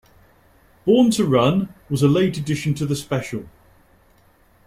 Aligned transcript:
"Born 0.83 1.11
to 1.11 1.25
Run" 1.25 1.75
was 1.87 2.01
a 2.01 2.07
late 2.07 2.35
addition 2.35 2.73
to 2.73 2.87
the 2.87 2.95
special. 2.95 3.45